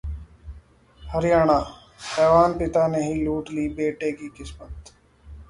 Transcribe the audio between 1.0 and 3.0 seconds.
हरियाणाः हैवान पिता